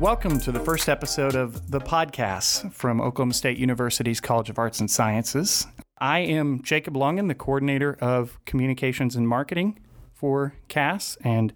[0.00, 4.80] Welcome to the first episode of the podcast from Oklahoma State University's College of Arts
[4.80, 5.66] and Sciences.
[5.98, 9.78] I am Jacob Longan, the coordinator of communications and marketing
[10.18, 11.52] for CAS, and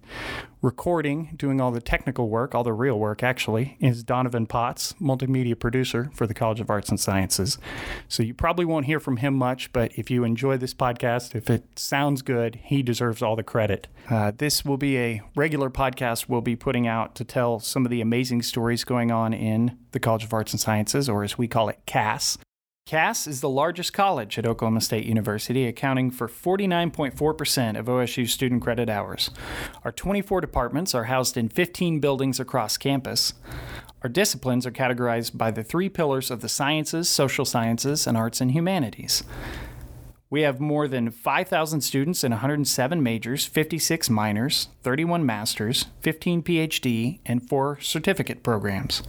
[0.61, 5.59] recording, doing all the technical work, all the real work actually, is Donovan Potts, multimedia
[5.59, 7.57] producer for the College of Arts and Sciences.
[8.07, 11.49] So you probably won't hear from him much, but if you enjoy this podcast, if
[11.49, 13.87] it sounds good, he deserves all the credit.
[14.09, 17.91] Uh, this will be a regular podcast we'll be putting out to tell some of
[17.91, 21.49] the amazing stories going on in the College of Arts and Sciences, or as we
[21.49, 22.37] call it, CAS.
[22.85, 28.61] CAS is the largest college at Oklahoma State University, accounting for 49.4% of OSU student
[28.61, 29.31] credit hours.
[29.85, 33.35] Our 24 departments are housed in 15 buildings across campus.
[34.03, 38.41] Our disciplines are categorized by the three pillars of the sciences, social sciences, and arts
[38.41, 39.23] and humanities.
[40.29, 47.19] We have more than 5,000 students in 107 majors, 56 minors, 31 masters, 15 PhD,
[47.25, 49.03] and four certificate programs.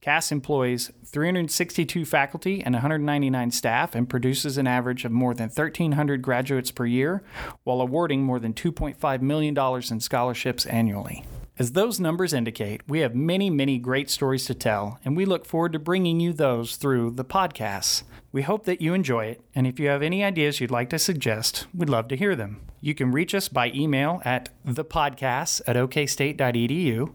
[0.00, 6.22] CAS employs 362 faculty and 199 staff and produces an average of more than 1,300
[6.22, 7.22] graduates per year
[7.64, 9.54] while awarding more than $2.5 million
[9.90, 11.26] in scholarships annually.
[11.60, 15.44] As those numbers indicate, we have many, many great stories to tell, and we look
[15.44, 18.02] forward to bringing you those through the podcasts.
[18.32, 20.98] We hope that you enjoy it, and if you have any ideas you'd like to
[20.98, 22.62] suggest, we'd love to hear them.
[22.80, 27.12] You can reach us by email at thepodcasts at okstate.edu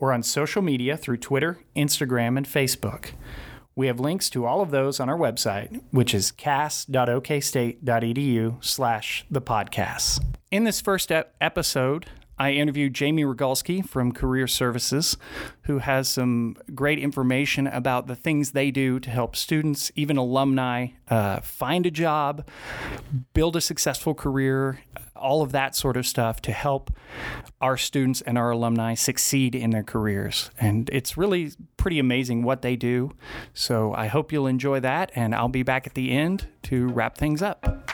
[0.00, 3.12] or on social media through Twitter, Instagram, and Facebook.
[3.76, 10.20] We have links to all of those on our website, which is cas.okstate.edu slash the.
[10.50, 12.06] In this first ep- episode,
[12.38, 15.16] I interviewed Jamie Rogalski from Career Services,
[15.62, 20.88] who has some great information about the things they do to help students, even alumni,
[21.08, 22.46] uh, find a job,
[23.34, 24.80] build a successful career,
[25.16, 26.90] all of that sort of stuff to help
[27.60, 30.50] our students and our alumni succeed in their careers.
[30.58, 33.12] And it's really pretty amazing what they do.
[33.54, 37.16] So I hope you'll enjoy that, and I'll be back at the end to wrap
[37.16, 37.93] things up.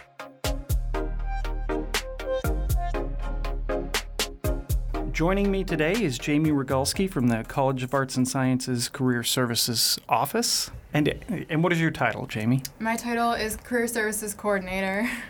[5.20, 9.98] Joining me today is Jamie Rogalski from the College of Arts and Sciences Career Services
[10.08, 10.70] Office.
[10.94, 11.14] And,
[11.50, 12.62] and what is your title, Jamie?
[12.78, 15.10] My title is Career Services Coordinator.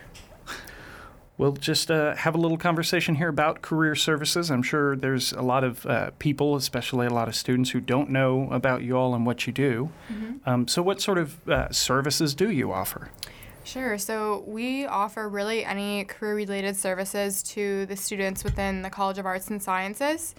[1.37, 4.51] We'll just uh, have a little conversation here about career services.
[4.51, 8.11] I'm sure there's a lot of uh, people, especially a lot of students, who don't
[8.11, 9.89] know about you all and what you do.
[10.13, 10.47] Mm-hmm.
[10.47, 13.09] Um, so, what sort of uh, services do you offer?
[13.71, 13.97] Sure.
[13.97, 19.25] So we offer really any career related services to the students within the College of
[19.25, 20.35] Arts and Sciences.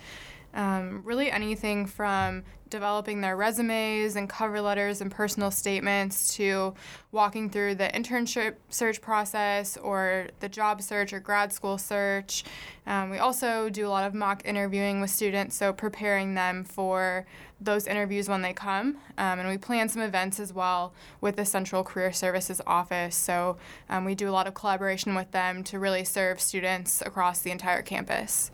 [0.53, 6.75] Um, really anything from developing their resumes and cover letters and personal statements to
[7.11, 12.45] walking through the internship search process or the job search or grad school search.
[12.87, 17.27] Um, we also do a lot of mock interviewing with students, so preparing them for
[17.65, 18.97] those interviews when they come.
[19.19, 23.15] Um, and we plan some events as well with the Central Career Services Office.
[23.15, 23.57] So
[23.89, 27.51] um, we do a lot of collaboration with them to really serve students across the
[27.51, 28.51] entire campus.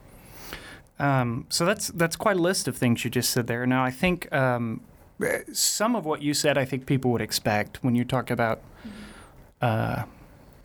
[0.98, 3.64] Um, so that's that's quite a list of things you just said there.
[3.66, 4.80] Now I think um,
[5.52, 8.60] some of what you said, I think people would expect when you talk about
[9.62, 10.04] uh,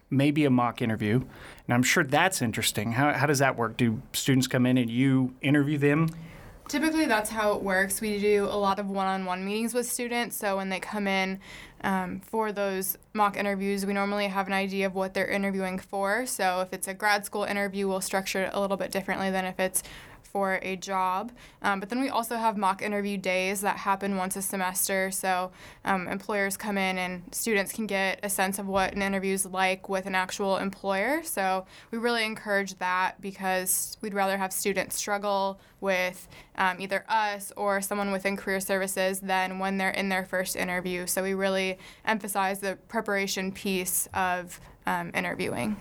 [0.09, 1.21] maybe a mock interview,
[1.67, 2.93] and I'm sure that's interesting.
[2.93, 3.77] How how does that work?
[3.77, 6.09] Do students come in and you interview them?
[6.67, 7.99] Typically, that's how it works.
[7.99, 10.35] We do a lot of one on one meetings with students.
[10.35, 11.39] So, when they come in
[11.83, 16.25] um, for those mock interviews, we normally have an idea of what they're interviewing for.
[16.25, 19.45] So, if it's a grad school interview, we'll structure it a little bit differently than
[19.45, 19.83] if it's
[20.33, 21.31] for a job.
[21.61, 25.11] Um, but then we also have mock interview days that happen once a semester.
[25.11, 25.51] So
[25.85, 29.45] um, employers come in and students can get a sense of what an interview is
[29.45, 31.21] like with an actual employer.
[31.23, 36.27] So we really encourage that because we'd rather have students struggle with
[36.57, 41.05] um, either us or someone within career services than when they're in their first interview.
[41.05, 45.77] So we really emphasize the preparation piece of um, interviewing.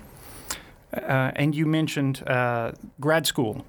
[0.92, 3.64] Uh, and you mentioned uh, grad school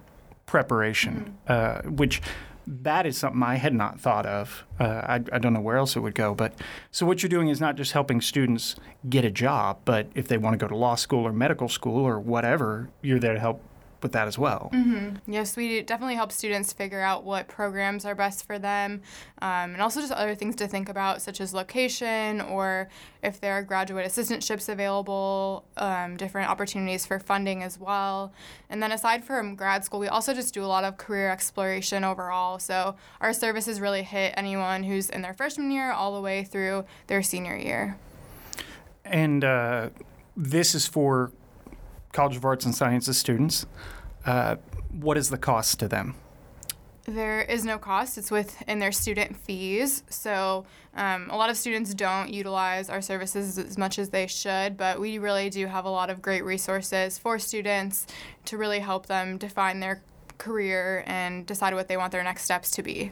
[0.53, 1.87] preparation, mm-hmm.
[1.87, 2.21] uh, which
[2.67, 4.63] that is something I had not thought of.
[4.79, 6.35] Uh, I, I, don't know where else it would go.
[6.35, 6.53] But
[6.91, 8.75] so what you're doing is not just helping students
[9.09, 12.05] get a job, but if they want to go to law school or medical school
[12.05, 13.63] or whatever, you're there to help
[14.03, 14.69] with that as well.
[14.73, 15.31] Mm-hmm.
[15.31, 19.01] Yes, we definitely help students figure out what programs are best for them,
[19.41, 22.89] um, and also just other things to think about, such as location or
[23.23, 28.33] if there are graduate assistantships available, um, different opportunities for funding as well.
[28.69, 32.03] And then aside from grad school, we also just do a lot of career exploration
[32.03, 32.59] overall.
[32.59, 36.85] So our services really hit anyone who's in their freshman year all the way through
[37.07, 37.97] their senior year.
[39.05, 39.89] And uh,
[40.35, 41.31] this is for
[42.13, 43.65] College of Arts and Sciences students.
[44.25, 44.55] Uh,
[44.91, 46.15] what is the cost to them?
[47.05, 48.17] There is no cost.
[48.17, 50.03] It's within their student fees.
[50.09, 50.65] So
[50.95, 55.01] um, a lot of students don't utilize our services as much as they should, but
[55.01, 58.07] we really do have a lot of great resources for students
[58.45, 60.01] to really help them define their
[60.37, 63.11] career and decide what they want their next steps to be.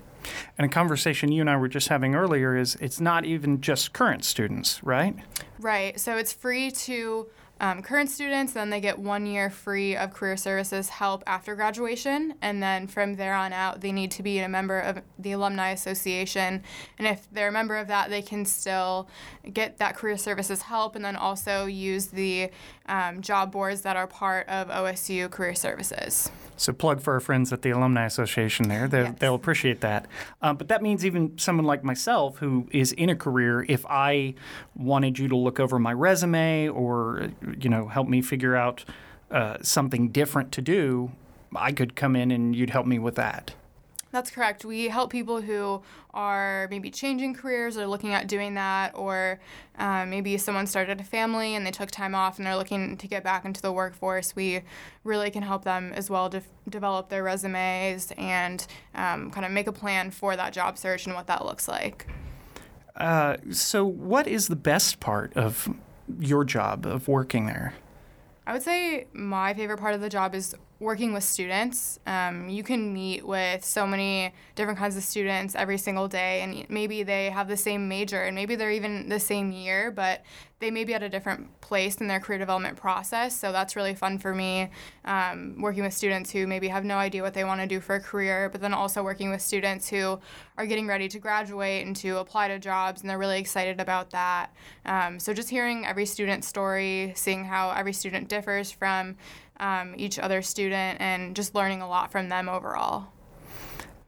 [0.57, 3.92] And a conversation you and I were just having earlier is it's not even just
[3.92, 5.15] current students, right?
[5.59, 6.00] Right.
[6.00, 7.27] So it's free to
[7.62, 12.34] um, current students, then they get one year free of career services help after graduation.
[12.42, 15.69] And then from there on out, they need to be a member of the Alumni
[15.69, 16.63] Association.
[16.98, 19.08] And if they're a member of that, they can still
[19.54, 22.50] get that career services help and then also use the
[22.92, 26.30] um, job boards that are part of OSU Career Services.
[26.58, 28.88] So plug for our friends at the Alumni Association there.
[28.88, 29.16] They, Yes.
[29.18, 30.06] They'll appreciate that.
[30.42, 34.36] Um, but that means even someone like myself who is in a career, if I
[34.76, 38.84] wanted you to look over my resume or, you know, help me figure out
[39.32, 41.14] uh, something different to do,
[41.56, 43.56] I could come in and you'd help me with that.
[44.12, 44.66] That's correct.
[44.66, 45.81] We help people who
[46.13, 49.40] are maybe changing careers or looking at doing that, or
[49.80, 53.08] um, maybe someone started a family and they took time off and they're looking to
[53.08, 54.36] get back into the workforce.
[54.36, 54.63] We
[55.06, 58.66] really can help them as well to develop their resumes and
[58.96, 62.08] um, kind of make a plan for that job search and what that looks like.
[62.98, 65.74] Uh, so, what is the best part of
[66.19, 67.74] your job of working there?
[68.46, 72.00] I would say my favorite part of the job is working with students.
[72.07, 76.66] Um, you can meet with so many different kinds of students every single day, and
[76.69, 80.24] maybe they have the same major, and maybe they're even the same year, but
[80.60, 83.39] they may be at a different place in their career development process.
[83.39, 84.69] So that's really fun for me,
[85.06, 87.95] um, working with students who maybe have no idea what they want to do for
[87.95, 90.19] a career, but then also working with students who
[90.57, 94.10] are getting ready to graduate and to apply to jobs, and they're really excited about
[94.10, 94.51] that.
[94.86, 99.16] Um, so just hearing every student's story, seeing how every student differs from
[99.62, 103.08] um, each other student, and just learning a lot from them overall.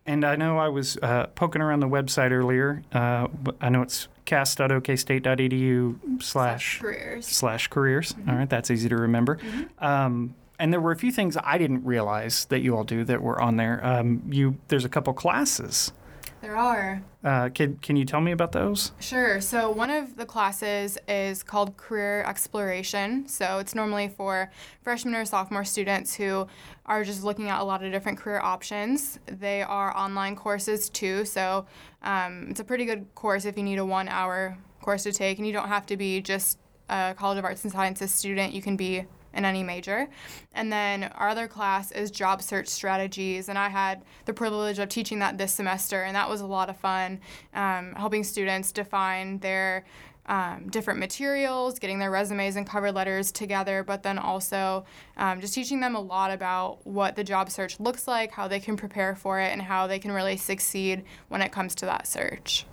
[0.05, 2.83] And I know I was uh, poking around the website earlier.
[2.91, 3.27] Uh,
[3.61, 7.25] I know it's cas.okstate.edu slash careers.
[7.25, 8.13] slash careers.
[8.27, 9.39] All right, that's easy to remember.
[9.79, 13.21] Um, and there were a few things I didn't realize that you all do that
[13.21, 13.79] were on there.
[13.83, 15.93] Um, you there's a couple classes.
[16.43, 17.01] There are.
[17.23, 18.91] Uh, can can you tell me about those?
[18.99, 19.39] Sure.
[19.39, 23.29] So one of the classes is called Career Exploration.
[23.29, 24.51] So it's normally for
[24.81, 26.45] freshman or sophomore students who
[26.85, 29.19] are just looking at a lot of different career options.
[29.25, 31.23] They are online courses too.
[31.23, 31.65] So
[32.01, 35.37] um, it's a pretty good course if you need a one hour course to take,
[35.37, 36.59] and you don't have to be just
[36.89, 38.51] a College of Arts and Sciences student.
[38.51, 40.07] You can be in any major.
[40.53, 44.89] And then our other class is job search strategies, and I had the privilege of
[44.89, 47.19] teaching that this semester, and that was a lot of fun,
[47.53, 49.85] um, helping students define their
[50.25, 54.85] um, different materials, getting their resumes and cover letters together, but then also
[55.17, 58.59] um, just teaching them a lot about what the job search looks like, how they
[58.59, 62.07] can prepare for it, and how they can really succeed when it comes to that
[62.07, 62.65] search.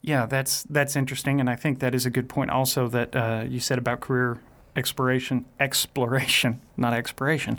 [0.00, 2.50] Yeah, that's that's interesting, and I think that is a good point.
[2.50, 4.38] Also, that uh, you said about career
[4.76, 7.58] exploration, exploration, not expiration,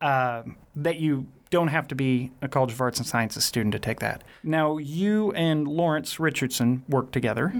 [0.00, 0.42] uh,
[0.74, 4.00] that you don't have to be a College of Arts and Sciences student to take
[4.00, 4.22] that.
[4.42, 7.52] Now, you and Lawrence Richardson work together.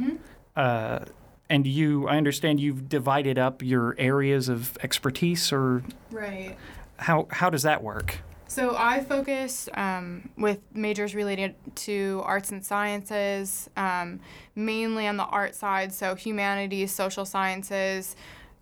[0.56, 1.00] Uh,
[1.49, 6.56] and you, I understand you've divided up your areas of expertise, or Right.
[6.98, 8.19] how, how does that work?
[8.48, 14.20] So I focus um, with majors related to arts and sciences, um,
[14.55, 18.17] mainly on the art side, so humanities, social sciences,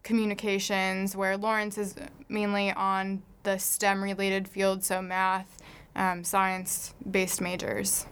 [0.05, 1.97] communications, where Lawrence is
[2.29, 5.59] mainly on the STEM related field, so math,
[5.97, 8.07] um, science based majors.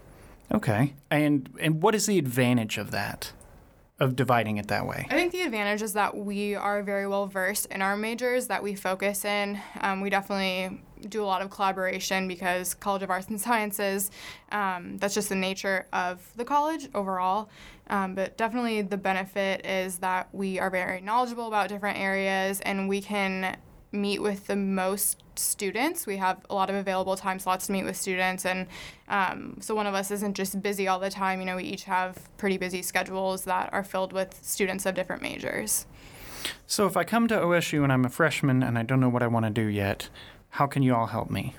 [0.52, 0.94] Okay.
[1.10, 3.32] And and what is the advantage of that?
[4.00, 5.06] Of dividing it that way?
[5.10, 8.60] I think the advantage is that we are very well versed in our majors that
[8.60, 9.60] we focus in.
[9.80, 14.10] Um, we definitely do a lot of collaboration because College of Arts and Sciences,
[14.50, 17.48] um, that's just the nature of the college overall.
[17.92, 22.88] Um, but definitely the benefit is that we are very knowledgeable about different areas and
[22.88, 23.58] we can
[23.92, 26.06] meet with the most students.
[26.06, 28.66] We have a lot of available time slots to meet with students, and
[29.08, 31.40] um, so one of us isn't just busy all the time.
[31.40, 35.20] You know, we each have pretty busy schedules that are filled with students of different
[35.20, 35.84] majors.
[36.66, 39.22] So if I come to OSU and I'm a freshman and I don't know what
[39.22, 40.08] I want to do yet,
[40.48, 41.54] how can you all help me?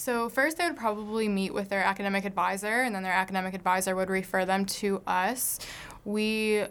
[0.00, 3.94] So first, they would probably meet with their academic advisor, and then their academic advisor
[3.94, 5.58] would refer them to us.
[6.06, 6.64] We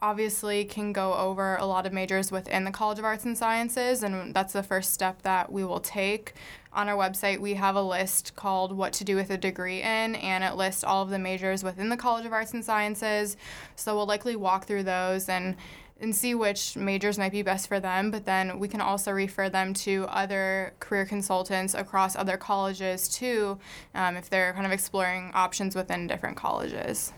[0.00, 4.04] obviously can go over a lot of majors within the College of Arts and Sciences,
[4.04, 6.34] and that's the first step that we will take.
[6.72, 10.14] On our website, we have a list called What to Do with a Degree in,
[10.14, 13.36] and it lists all of the majors within the College of Arts and Sciences.
[13.74, 15.56] So we'll likely walk through those and
[16.00, 18.10] and see which majors might be best for them.
[18.10, 23.58] But then we can also refer them to other career consultants across other colleges too,
[23.94, 27.12] um, if they're kind of exploring options within different colleges.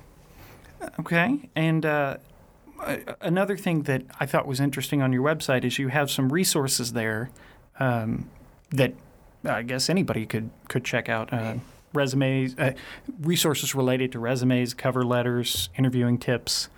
[0.98, 1.50] Okay.
[1.54, 2.16] And uh,
[3.20, 6.92] another thing that I thought was interesting on your website is you have some resources
[6.92, 7.30] there
[7.78, 8.30] um,
[8.70, 8.94] that
[9.44, 11.32] I guess anybody could could check out.
[11.32, 11.56] Uh,
[11.92, 12.72] resumes, uh,
[13.20, 16.68] resources related to resumes, cover letters, interviewing tips,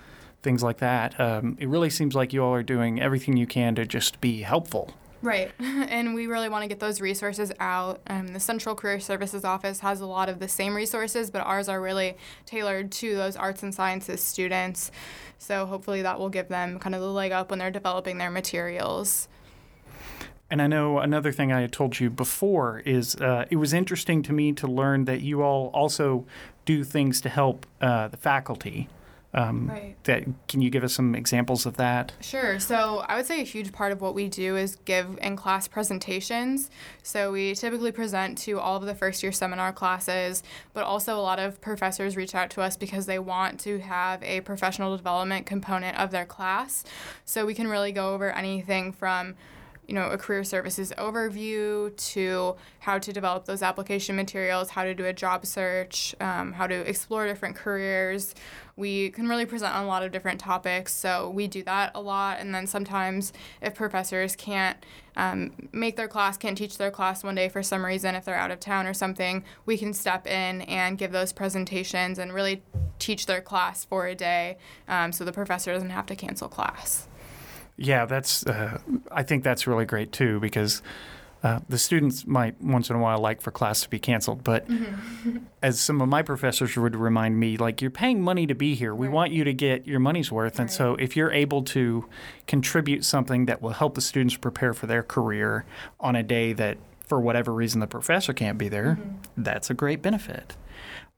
[0.42, 1.18] things like that.
[1.18, 4.42] Um, it really seems like you all are doing everything you can to just be
[4.42, 4.90] helpful.
[5.22, 8.00] Right, and we really want to get those resources out.
[8.08, 11.68] Um, the Central Career Services Office has a lot of the same resources, but ours
[11.68, 14.90] are really tailored to those arts and sciences students.
[15.38, 18.30] So hopefully that will give them kind of the leg up when they're developing their
[18.30, 19.28] materials.
[20.50, 24.22] And I know another thing I had told you before is uh, it was interesting
[24.25, 26.26] to me to learn that you all also
[26.66, 28.88] do things to help uh, the faculty.
[29.34, 29.96] Um, right.
[30.04, 32.12] That can you give us some examples of that?
[32.20, 32.58] Sure.
[32.58, 36.70] So I would say a huge part of what we do is give in-class presentations.
[37.02, 40.42] So we typically present to all of the first-year seminar classes,
[40.74, 44.22] but also a lot of professors reach out to us because they want to have
[44.22, 46.84] a professional development component of their class.
[47.24, 49.34] So we can really go over anything from
[49.86, 54.94] you know, a career services overview to how to develop those application materials, how to
[54.94, 58.34] do a job search, um, how to explore different careers.
[58.76, 62.00] We can really present on a lot of different topics, so we do that a
[62.00, 62.41] lot.
[62.41, 64.79] And then sometimes, if professors can't
[65.17, 68.35] um, make their class, can't teach their class one day for some reason, if they're
[68.35, 72.62] out of town or something, we can step in and give those presentations and really
[72.99, 74.57] teach their class for a day
[74.88, 77.09] um, so the professor doesn't have to cancel class.
[77.76, 78.47] Yeah, that's.
[78.47, 78.79] Uh,
[79.11, 80.83] I think that's really great too because
[81.42, 84.68] uh, the students might once in a while like for class to be canceled, but
[84.68, 85.38] mm-hmm.
[85.62, 88.94] as some of my professors would remind me, like you're paying money to be here.
[88.94, 89.14] We right.
[89.14, 90.76] want you to get your money's worth, and right.
[90.76, 92.06] so if you're able to
[92.46, 95.64] contribute something that will help the students prepare for their career
[95.99, 99.42] on a day that, for whatever reason, the professor can't be there, mm-hmm.
[99.42, 100.56] that's a great benefit.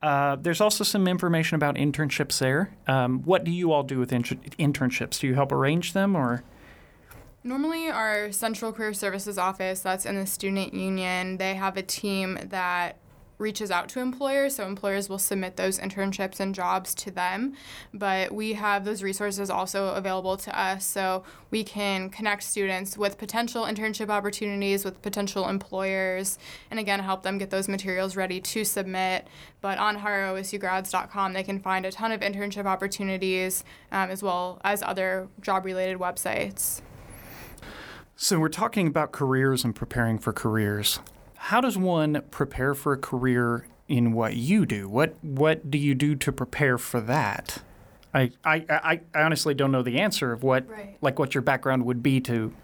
[0.01, 2.75] Uh, there's also some information about internships there.
[2.87, 5.19] Um, what do you all do with inter- internships?
[5.19, 6.45] Do you help arrange them or?
[7.47, 12.39] Normally, our Central Career Services office, that's in the student union, they have a team
[12.43, 12.97] that
[13.37, 17.55] reaches out to employers, so employers will submit those internships and jobs to them.
[17.93, 23.19] But we have those resources also available to us, so we can connect students with
[23.19, 26.39] potential internship opportunities with potential employers,
[26.71, 29.29] and again, help them get those materials ready to submit.
[29.61, 34.83] But on hireosugrads.com, they can find a ton of internship opportunities um, as well as
[34.83, 36.81] other job related websites.
[38.17, 41.01] So, we're talking about careers and preparing for careers
[41.45, 44.89] how does one prepare for a career in what you do?
[44.89, 47.59] What what do you do to prepare for that?
[48.15, 50.97] I I, I, I honestly don't know the answer of what right.
[51.03, 52.55] like what your background would be to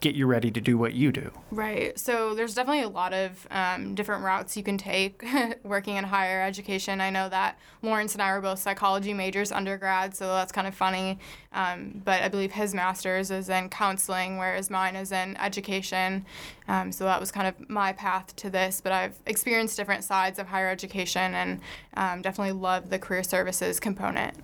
[0.00, 1.30] get you ready to do what you do.
[1.50, 1.98] Right.
[1.98, 5.24] So there's definitely a lot of um, different routes you can take
[5.64, 7.00] working in higher education.
[7.00, 10.74] I know that Lawrence and I were both psychology majors undergrad, so that's kind of
[10.74, 11.18] funny.
[11.52, 16.24] Um, but I believe his master's is in counseling, whereas mine is in education.
[16.68, 18.80] Um, so that was kind of my path to this.
[18.80, 21.60] But I've experienced different sides of higher education and
[21.94, 24.34] um, definitely love the career services component.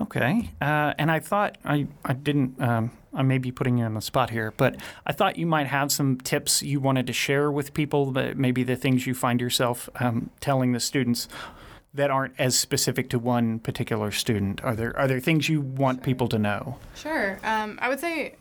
[0.00, 0.50] Okay.
[0.60, 4.00] Uh, and I thought I, I didn't, um, I may be putting you on the
[4.00, 7.74] spot here, but I thought you might have some tips you wanted to share with
[7.74, 11.28] people, that maybe the things you find yourself um, telling the students
[11.94, 14.62] that aren't as specific to one particular student.
[14.62, 16.04] Are there, are there things you want sure.
[16.04, 16.78] people to know?
[16.94, 17.40] Sure.
[17.42, 18.34] Um, I would say,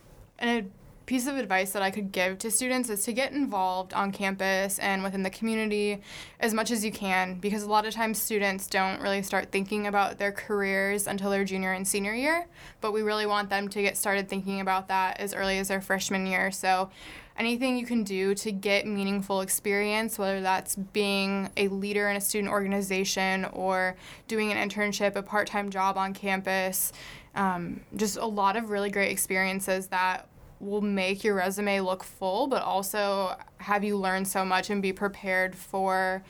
[1.05, 4.79] piece of advice that I could give to students is to get involved on campus
[4.79, 6.01] and within the community
[6.39, 9.87] as much as you can because a lot of times students don't really start thinking
[9.87, 12.47] about their careers until their junior and senior year,
[12.81, 15.81] but we really want them to get started thinking about that as early as their
[15.81, 16.49] freshman year.
[16.49, 16.89] So
[17.37, 22.21] anything you can do to get meaningful experience, whether that's being a leader in a
[22.21, 23.95] student organization or
[24.27, 26.93] doing an internship, a part time job on campus,
[27.35, 30.27] um, just a lot of really great experiences that
[30.65, 34.91] will make your resume look full, but also have you learn so much and be
[34.91, 36.23] prepared for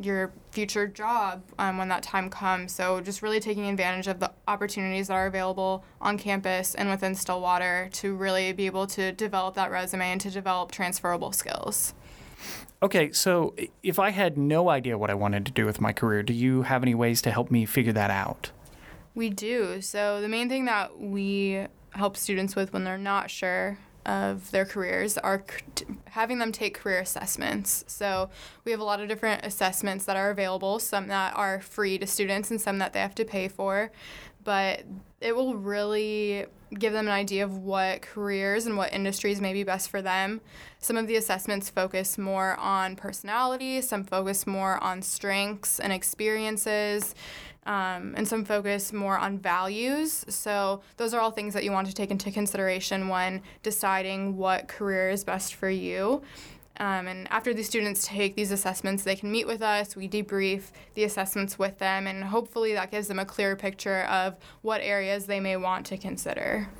[0.00, 2.72] your future job um, when that time comes.
[2.72, 7.14] So, just really taking advantage of the opportunities that are available on campus and within
[7.14, 11.94] Stillwater to really be able to develop that resume and to develop transferable skills.
[12.82, 16.22] Okay, so if I had no idea what I wanted to do with my career,
[16.22, 18.52] do you have any ways to help me figure that out?
[19.14, 19.82] We do.
[19.82, 24.64] So, the main thing that we help students with when they're not sure of their
[24.64, 25.44] careers are
[26.06, 27.84] having them take career assessments.
[27.86, 28.30] So
[28.64, 32.06] we have a lot of different assessments that are available, some that are free to
[32.06, 33.92] students and some that they have to pay for.
[34.42, 34.84] But
[35.20, 36.46] it will really
[36.78, 40.40] give them an idea of what careers and what industries may be best for them.
[40.78, 47.14] Some of the assessments focus more on personality, some focus more on strengths and experiences.
[47.66, 50.24] Um, and some focus more on values.
[50.28, 54.66] So, those are all things that you want to take into consideration when deciding what
[54.66, 56.22] career is best for you.
[56.80, 59.94] Um, and after the students take these assessments, they can meet with us.
[59.94, 64.36] We debrief the assessments with them, and hopefully that gives them a clear picture of
[64.62, 66.70] what areas they may want to consider.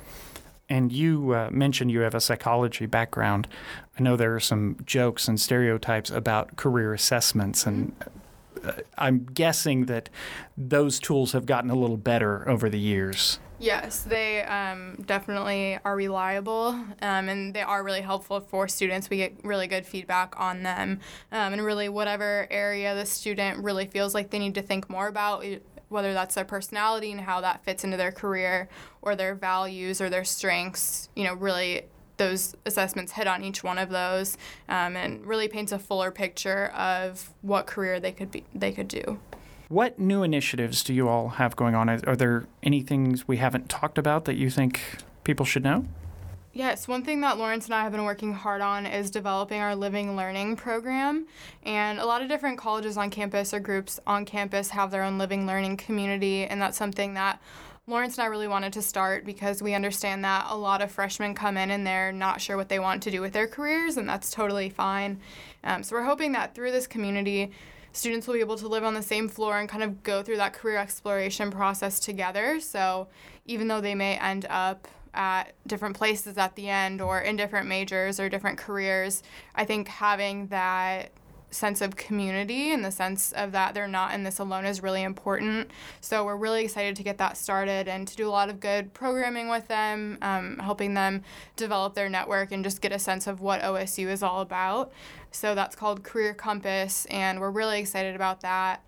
[0.67, 3.47] And you uh, mentioned you have a psychology background.
[3.99, 8.05] I know there are some jokes and stereotypes about career assessments, and uh,
[8.97, 10.09] I'm guessing that
[10.57, 13.39] those tools have gotten a little better over the years.
[13.59, 19.07] Yes, they um, definitely are reliable um, and they are really helpful for students.
[19.07, 20.99] We get really good feedback on them.
[21.31, 25.07] Um, and really, whatever area the student really feels like they need to think more
[25.07, 25.45] about,
[25.89, 28.67] whether that's their personality and how that fits into their career
[29.03, 31.83] or their values or their strengths, you know, really
[32.21, 34.37] those assessments hit on each one of those
[34.69, 38.87] um, and really paints a fuller picture of what career they could be they could
[38.87, 39.19] do.
[39.69, 41.89] What new initiatives do you all have going on?
[41.89, 44.81] Are there any things we haven't talked about that you think
[45.23, 45.85] people should know?
[46.53, 49.73] Yes, one thing that Lawrence and I have been working hard on is developing our
[49.73, 51.25] living learning program.
[51.63, 55.17] And a lot of different colleges on campus or groups on campus have their own
[55.17, 57.41] living learning community, and that's something that
[57.87, 61.33] Lawrence and I really wanted to start because we understand that a lot of freshmen
[61.33, 64.07] come in and they're not sure what they want to do with their careers, and
[64.07, 65.19] that's totally fine.
[65.63, 67.51] Um, so we're hoping that through this community,
[67.91, 70.37] students will be able to live on the same floor and kind of go through
[70.37, 72.59] that career exploration process together.
[72.59, 73.07] So
[73.47, 77.67] even though they may end up at different places at the end or in different
[77.67, 79.23] majors or different careers,
[79.55, 81.11] I think having that
[81.51, 85.03] sense of community and the sense of that they're not in this alone is really
[85.03, 85.69] important.
[85.99, 88.93] So we're really excited to get that started and to do a lot of good
[88.93, 91.23] programming with them, um, helping them
[91.57, 94.91] develop their network and just get a sense of what OSU is all about.
[95.31, 98.83] So that's called Career Compass, and we're really excited about that.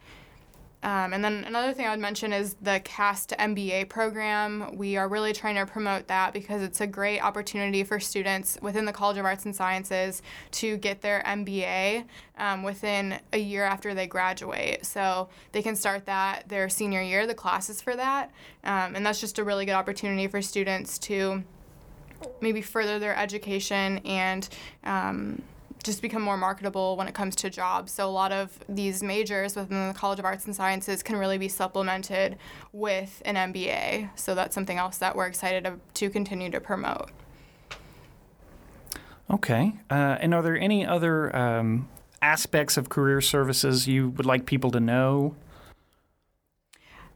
[0.84, 4.76] Um, and then another thing I would mention is the CAST MBA program.
[4.76, 8.84] We are really trying to promote that because it's a great opportunity for students within
[8.84, 12.04] the College of Arts and Sciences to get their MBA
[12.38, 14.86] um, within a year after they graduate.
[14.86, 18.32] So they can start that their senior year, the classes for that.
[18.66, 21.44] Um, and that's just a really good opportunity for students to
[22.42, 24.50] maybe further their education and
[24.84, 25.42] um,
[25.84, 27.92] just become more marketable when it comes to jobs.
[27.92, 31.38] So a lot of these majors within the College of Arts and Sciences can really
[31.38, 32.38] be supplemented
[32.72, 34.10] with an MBA.
[34.18, 37.12] So that's something else that we're excited to, to continue to promote.
[39.30, 39.74] Okay.
[39.90, 41.90] Uh, and are there any other um,
[42.22, 45.36] aspects of career services you would like people to know?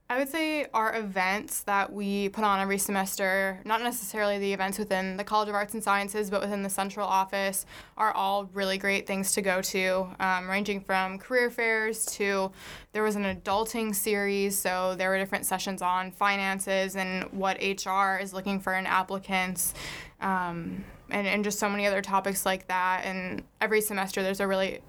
[0.10, 4.80] I would say our events that we put on every semester, not necessarily the events
[4.80, 7.66] within the College of Arts and Sciences, but within the central office,
[7.98, 12.50] are all really great things to go to, um, ranging from career fairs to
[12.94, 18.18] there was an adulting series, so there were different sessions on finances and what HR
[18.22, 19.74] is looking for in applicants.
[20.22, 23.04] Um, and, and just so many other topics like that.
[23.06, 24.82] And every semester, there's a really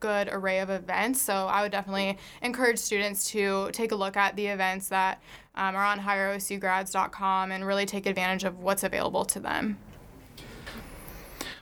[0.00, 1.20] good array of events.
[1.20, 5.22] So I would definitely encourage students to take a look at the events that
[5.54, 9.78] um, are on hireosugrads.com and really take advantage of what's available to them.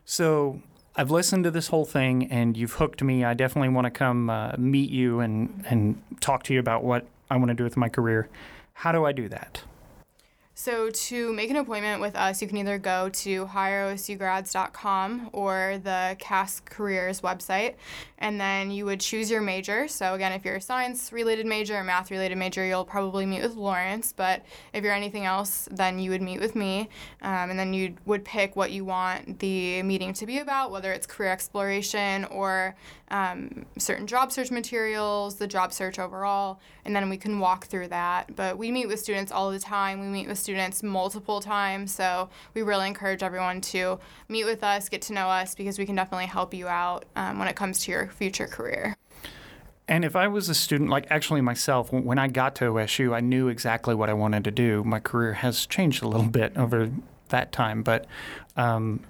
[0.04, 0.60] So
[0.96, 3.24] I've listened to this whole thing and you've hooked me.
[3.24, 7.06] I definitely want to come uh, meet you and, and talk to you about what
[7.30, 8.28] I want to do with my career.
[8.74, 9.62] How do I do that?
[10.62, 16.16] So to make an appointment with us, you can either go to hireosugrads.com or the
[16.20, 17.74] CAS Careers website,
[18.18, 19.88] and then you would choose your major.
[19.88, 24.14] So again, if you're a science-related major or math-related major, you'll probably meet with Lawrence.
[24.16, 26.88] But if you're anything else, then you would meet with me,
[27.22, 30.92] um, and then you would pick what you want the meeting to be about, whether
[30.92, 32.76] it's career exploration or
[33.10, 37.88] um, certain job search materials, the job search overall, and then we can walk through
[37.88, 38.36] that.
[38.36, 40.00] But we meet with students all the time.
[40.00, 41.94] We meet with students students multiple times.
[41.94, 45.86] So we really encourage everyone to meet with us, get to know us, because we
[45.86, 48.94] can definitely help you out um, when it comes to your future career.
[49.88, 53.20] And if I was a student, like actually myself, when I got to OSU, I
[53.20, 54.84] knew exactly what I wanted to do.
[54.84, 56.90] My career has changed a little bit over
[57.30, 58.04] that time, but
[58.54, 59.00] um,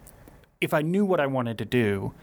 [0.61, 2.15] if I knew what I wanted to do,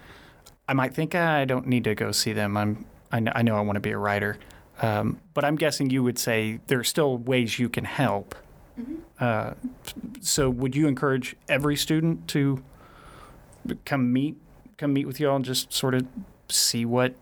[0.70, 2.56] I might think ah, I don't need to go see them.
[2.56, 4.38] I'm I know I, know I want to be a writer,
[4.82, 8.34] um, but I'm guessing you would say there are still ways you can help
[8.80, 8.96] Mm-hmm.
[9.20, 9.54] Uh,
[10.22, 12.64] so, would you encourage every student to
[13.86, 14.38] come meet,
[14.78, 16.08] come meet with you all, and just sort of
[16.48, 17.16] see what,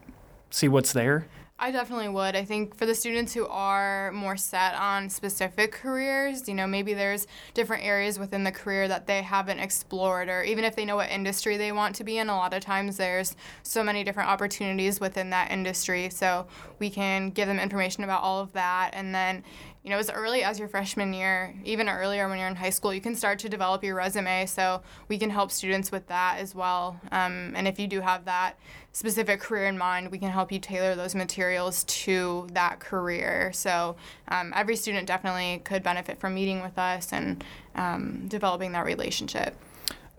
[0.50, 1.28] see what's there?
[1.60, 2.36] I definitely would.
[2.36, 6.94] I think for the students who are more set on specific careers, you know, maybe
[6.94, 10.98] there's different areas within the career that they haven't explored, or even if they know
[10.98, 14.30] what industry they want to be in, a lot of times there's so many different
[14.30, 16.12] opportunities within that industry.
[16.12, 16.46] So
[16.78, 18.92] we can give them information about all of that.
[18.94, 19.44] And then,
[19.88, 22.94] you know, as early as your freshman year, even earlier when you're in high school,
[22.94, 24.46] you can start to develop your resume.
[24.46, 27.00] So we can help students with that as well.
[27.10, 28.58] Um, and if you do have that
[28.92, 33.54] specific career in mind, we can help you tailor those materials to that career.
[33.54, 33.96] So
[34.28, 37.42] um, every student definitely could benefit from meeting with us and
[37.76, 39.56] um, developing that relationship.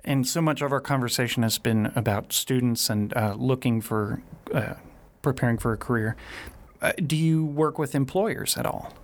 [0.03, 4.77] And so much of our conversation has been about students and uh, looking for, uh,
[5.21, 6.17] preparing for a career.
[6.81, 8.95] Uh, do you work with employers at all?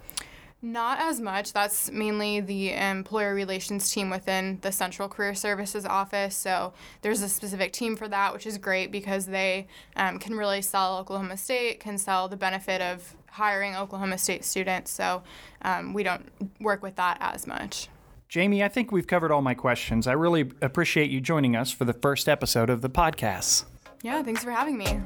[0.65, 1.53] Not as much.
[1.53, 6.35] That's mainly the employer relations team within the Central Career Services office.
[6.35, 6.73] So
[7.03, 10.97] there's a specific team for that, which is great because they um, can really sell
[10.97, 14.91] Oklahoma State, can sell the benefit of hiring Oklahoma State students.
[14.91, 15.23] So
[15.61, 17.91] um, we don't work with that as much.
[18.31, 20.07] Jamie, I think we've covered all my questions.
[20.07, 23.65] I really appreciate you joining us for the first episode of the podcast.
[24.03, 25.03] Yeah, thanks for having me.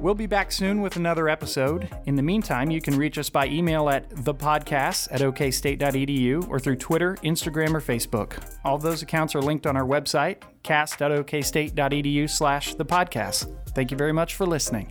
[0.00, 1.88] We'll be back soon with another episode.
[2.06, 6.76] In the meantime, you can reach us by email at thepodcasts at okstate.edu or through
[6.76, 8.42] Twitter, Instagram, or Facebook.
[8.64, 13.54] All those accounts are linked on our website, cas.okstate.edu slash the podcast.
[13.74, 14.90] Thank you very much for listening.